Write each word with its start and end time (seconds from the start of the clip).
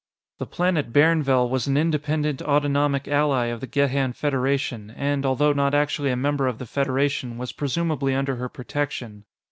The 0.39 0.47
planet 0.47 0.91
Bairnvell 0.91 1.47
was 1.47 1.67
an 1.67 1.77
independent, 1.77 2.41
autonomic 2.41 3.07
ally 3.07 3.45
of 3.53 3.61
the 3.61 3.67
Gehan 3.67 4.13
Federation, 4.13 4.89
and, 4.97 5.27
although 5.27 5.53
not 5.53 5.75
actually 5.75 6.09
a 6.09 6.15
member 6.15 6.47
of 6.47 6.57
the 6.57 6.65
Federation, 6.65 7.37
was 7.37 7.51
presumably 7.53 8.15
under 8.15 8.37
her 8.37 8.49
protection. 8.49 9.25